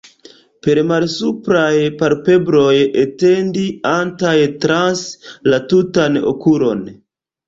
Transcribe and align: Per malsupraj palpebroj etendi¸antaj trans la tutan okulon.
Per 0.67 0.79
malsupraj 0.91 1.73
palpebroj 1.99 2.79
etendi¸antaj 3.01 4.31
trans 4.63 5.05
la 5.53 5.61
tutan 5.75 6.19
okulon. 6.33 6.83